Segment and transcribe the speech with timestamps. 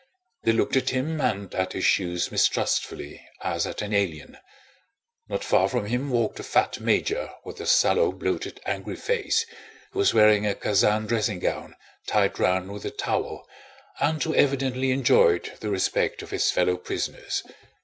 [0.41, 4.39] They looked at him and at his shoes mistrustfully, as at an alien.
[5.29, 9.45] Not far from him walked a fat major with a sallow, bloated, angry face,
[9.91, 11.75] who was wearing a Kazán dressing gown
[12.07, 13.47] tied round with a towel,
[13.99, 17.43] and who evidently enjoyed the respect of his fellow prisoners.